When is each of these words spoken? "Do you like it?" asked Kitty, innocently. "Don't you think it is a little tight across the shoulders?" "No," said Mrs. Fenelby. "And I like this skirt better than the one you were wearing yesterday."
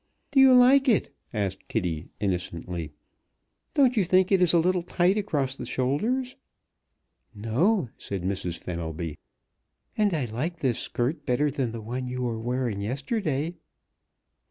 "Do 0.31 0.39
you 0.39 0.55
like 0.55 0.89
it?" 0.89 1.13
asked 1.31 1.67
Kitty, 1.67 2.09
innocently. 2.19 2.91
"Don't 3.75 3.95
you 3.95 4.03
think 4.03 4.31
it 4.31 4.41
is 4.41 4.51
a 4.51 4.57
little 4.57 4.81
tight 4.81 5.15
across 5.15 5.55
the 5.55 5.63
shoulders?" 5.67 6.35
"No," 7.35 7.89
said 7.99 8.23
Mrs. 8.23 8.57
Fenelby. 8.57 9.19
"And 9.95 10.11
I 10.15 10.25
like 10.25 10.57
this 10.57 10.79
skirt 10.79 11.23
better 11.27 11.51
than 11.51 11.71
the 11.71 11.81
one 11.81 12.07
you 12.07 12.23
were 12.23 12.39
wearing 12.39 12.81
yesterday." 12.81 13.57